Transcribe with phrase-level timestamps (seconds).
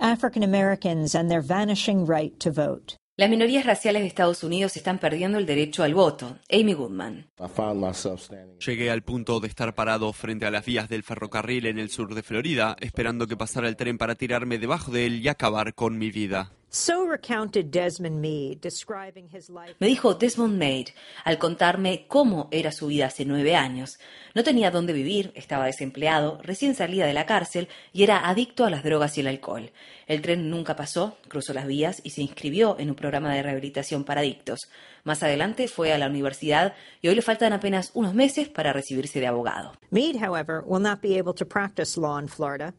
[0.00, 2.96] African Americans and their vanishing right to vote.
[3.20, 6.38] Las minorías raciales de Estados Unidos están perdiendo el derecho al voto.
[6.50, 7.26] Amy Goodman.
[8.66, 12.14] Llegué al punto de estar parado frente a las vías del ferrocarril en el sur
[12.14, 15.98] de Florida, esperando que pasara el tren para tirarme debajo de él y acabar con
[15.98, 16.52] mi vida.
[19.80, 20.94] Me dijo Desmond Meade
[21.24, 23.98] al contarme cómo era su vida hace nueve años.
[24.36, 28.70] No tenía dónde vivir, estaba desempleado, recién salía de la cárcel y era adicto a
[28.70, 29.72] las drogas y el alcohol.
[30.06, 34.04] El tren nunca pasó, cruzó las vías y se inscribió en un programa de rehabilitación
[34.04, 34.70] para adictos.
[35.02, 39.18] Más adelante fue a la universidad y hoy le faltan apenas unos meses para recibirse
[39.18, 39.72] de abogado.
[39.90, 42.74] Meade, however, will not be able to practice law in Florida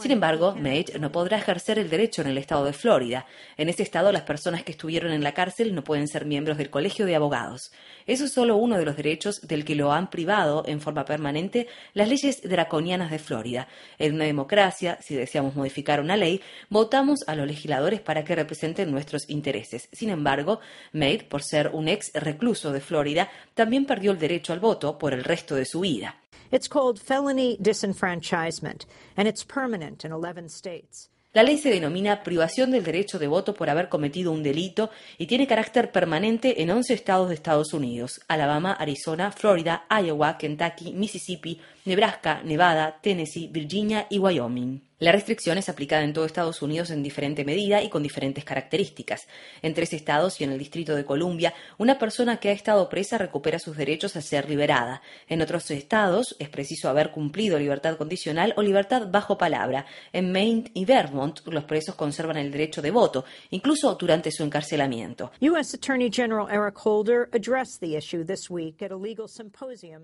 [0.00, 3.26] sin embargo, Meade no podrá ejercer el derecho en el estado de Florida.
[3.56, 6.70] En ese estado, las personas que estuvieron en la cárcel no pueden ser miembros del
[6.70, 7.72] Colegio de Abogados.
[8.06, 11.66] Eso es solo uno de los derechos del que lo han privado en forma permanente
[11.94, 13.68] las leyes draconianas de Florida.
[13.98, 18.90] En una democracia, si deseamos modificar una ley, votamos a los legisladores para que representen
[18.90, 19.88] nuestros intereses.
[19.92, 20.60] Sin embargo,
[20.92, 25.12] Meade, por ser un ex recluso de Florida, también perdió el derecho al voto por
[25.12, 26.16] el resto de su vida.
[26.50, 31.08] It's called felony disenfranchisement, and it's permanent in 11 states.
[31.36, 34.88] La ley se denomina privación del derecho de voto por haber cometido un delito
[35.18, 40.94] y tiene carácter permanente en 11 estados de Estados Unidos, Alabama, Arizona, Florida, Iowa, Kentucky,
[40.94, 44.85] Mississippi, Nebraska, Nevada, Tennessee, Virginia y Wyoming.
[44.98, 49.28] La restricción es aplicada en todo Estados Unidos en diferente medida y con diferentes características.
[49.60, 53.18] En tres estados y en el Distrito de Columbia, una persona que ha estado presa
[53.18, 55.02] recupera sus derechos a ser liberada.
[55.28, 59.84] En otros estados es preciso haber cumplido libertad condicional o libertad bajo palabra.
[60.14, 65.30] En Maine y Vermont, los presos conservan el derecho de voto, incluso durante su encarcelamiento.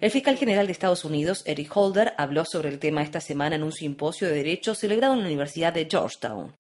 [0.03, 3.63] El fiscal general de Estados Unidos, Eric Holder habló sobre el tema esta semana en
[3.63, 6.53] un simposio de derechos celebrado en la Universidad de Georgetown.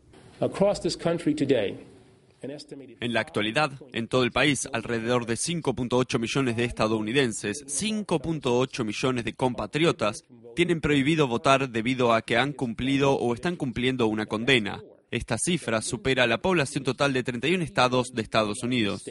[3.01, 9.25] En la actualidad, en todo el país, alrededor de 5.8 millones de estadounidenses, 5.8 millones
[9.25, 10.25] de compatriotas,
[10.55, 14.81] tienen prohibido votar debido a que han cumplido o están cumpliendo una condena.
[15.11, 19.05] Esta cifra supera la población total de 31 estados de Estados Unidos.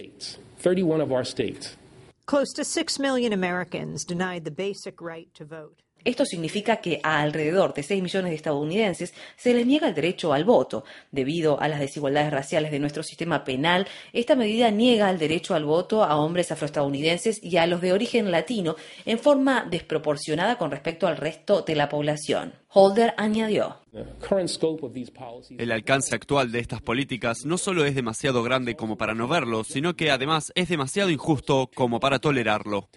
[2.25, 5.81] Close to 6 million Americans denied the basic right to vote.
[6.03, 10.33] Esto significa que a alrededor de 6 millones de estadounidenses se les niega el derecho
[10.33, 10.83] al voto.
[11.11, 15.65] Debido a las desigualdades raciales de nuestro sistema penal, esta medida niega el derecho al
[15.65, 18.75] voto a hombres afroestadounidenses y a los de origen latino
[19.05, 22.53] en forma desproporcionada con respecto al resto de la población.
[22.73, 23.77] Holder añadió.
[25.57, 29.65] El alcance actual de estas políticas no solo es demasiado grande como para no verlo,
[29.65, 32.87] sino que además es demasiado injusto como para tolerarlo.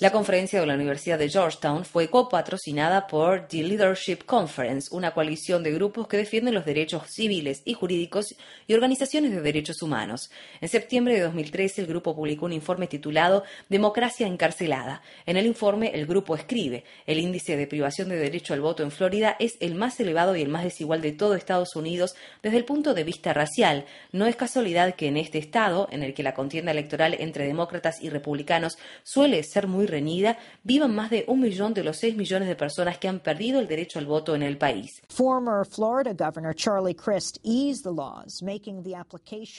[0.00, 5.62] La conferencia de la Universidad de Georgetown fue copatrocinada por The Leadership Conference, una coalición
[5.62, 8.34] de grupos que defienden los derechos civiles y jurídicos
[8.66, 10.32] y organizaciones de derechos humanos.
[10.60, 15.00] En septiembre de 2013, el grupo publicó un informe titulado Democracia encarcelada.
[15.26, 18.90] En el informe, el grupo escribe: el índice de privación de derecho al voto en
[18.90, 22.64] Florida es el más elevado y el más desigual de todo Estados Unidos desde el
[22.64, 23.86] punto de vista racial.
[24.10, 28.02] No es casualidad que en este estado en el que la contienda electoral entre demócratas
[28.02, 32.48] y republicanos suele ser muy reñida, vivan más de un millón de los seis millones
[32.48, 35.02] de personas que han perdido el derecho al voto en el país.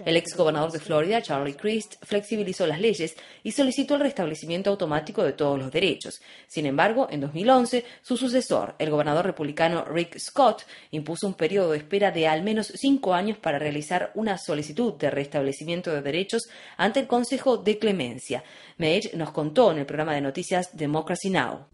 [0.05, 5.23] El ex gobernador de Florida, Charlie Crist, flexibilizó las leyes y solicitó el restablecimiento automático
[5.23, 6.21] de todos los derechos.
[6.47, 11.77] Sin embargo, en 2011, su sucesor, el gobernador republicano Rick Scott, impuso un periodo de
[11.77, 16.99] espera de al menos cinco años para realizar una solicitud de restablecimiento de Derechos ante
[16.99, 18.43] el Consejo de Clemencia.
[18.77, 21.67] Mage nos contó en el programa de noticias Democracy Now!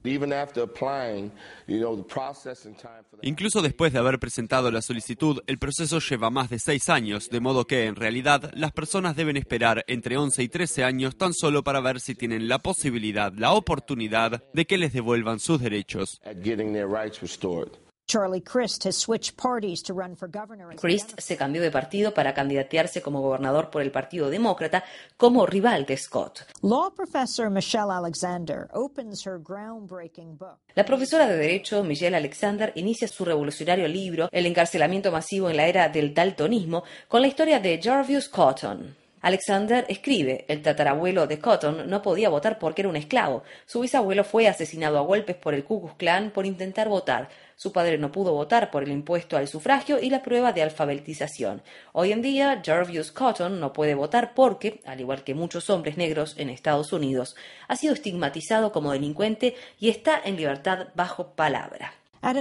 [3.22, 7.40] Incluso después de haber presentado la solicitud, el proceso lleva más de seis años, de
[7.40, 11.64] modo que, en realidad, las personas deben esperar entre 11 y 13 años tan solo
[11.64, 16.20] para ver si tienen la posibilidad, la oportunidad de que les devuelvan sus derechos.
[18.16, 18.44] Charlie
[20.78, 24.85] Crist se cambió de partido para candidatearse como gobernador por el Partido Demócrata
[25.17, 26.46] como rival de Scott.
[30.76, 35.68] La profesora de Derecho Michelle Alexander inicia su revolucionario libro El encarcelamiento masivo en la
[35.68, 38.96] era del daltonismo con la historia de Jarvis Cotton.
[39.26, 43.41] Alexander escribe, el tatarabuelo de Cotton no podía votar porque era un esclavo.
[43.66, 47.28] Su bisabuelo fue asesinado a golpes por el Ku Klux Klan por intentar votar.
[47.55, 51.63] Su padre no pudo votar por el impuesto al sufragio y la prueba de alfabetización.
[51.93, 56.35] Hoy en día, Jarvis Cotton no puede votar porque, al igual que muchos hombres negros
[56.37, 57.35] en Estados Unidos,
[57.67, 61.93] ha sido estigmatizado como delincuente y está en libertad bajo palabra.
[62.22, 62.34] A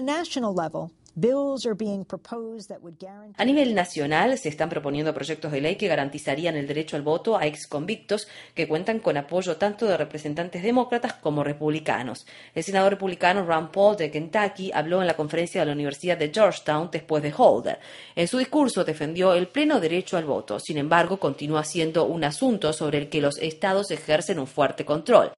[3.44, 7.46] nivel nacional se están proponiendo proyectos de ley que garantizarían el derecho al voto a
[7.46, 12.26] exconvictos que cuentan con apoyo tanto de representantes demócratas como republicanos.
[12.52, 16.32] El senador republicano Ron Paul de Kentucky habló en la conferencia de la Universidad de
[16.34, 17.78] Georgetown después de Holder.
[18.16, 20.58] En su discurso defendió el pleno derecho al voto.
[20.58, 25.32] Sin embargo, continúa siendo un asunto sobre el que los estados ejercen un fuerte control.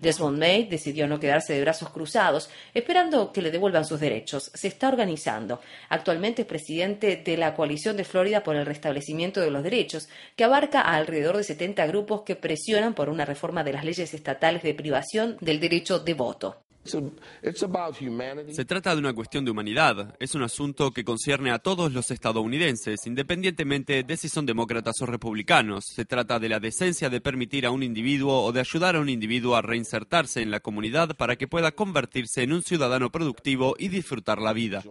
[0.00, 4.50] Desmond Meade decidió no quedarse de brazos cruzados, esperando que le devuelvan sus derechos.
[4.54, 5.60] Se está organizando.
[5.90, 10.42] Actualmente es presidente de la Coalición de Florida por el Restablecimiento de los Derechos, que
[10.42, 14.64] abarca a alrededor de 70 grupos que presionan por una reforma de las leyes estatales
[14.64, 16.63] de privación del derecho de voto.
[16.84, 20.14] Se trata de una cuestión de humanidad.
[20.18, 25.06] Es un asunto que concierne a todos los estadounidenses, independientemente de si son demócratas o
[25.06, 25.84] republicanos.
[25.86, 29.08] Se trata de la decencia de permitir a un individuo o de ayudar a un
[29.08, 33.88] individuo a reinsertarse en la comunidad para que pueda convertirse en un ciudadano productivo y
[33.88, 34.82] disfrutar la vida.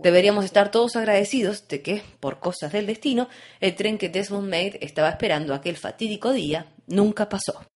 [0.00, 3.26] Deberíamos estar todos agradecidos de que, por cosas del destino,
[3.58, 7.71] el tren que Desmond Meade estaba esperando aquel fatídico día nunca pasó.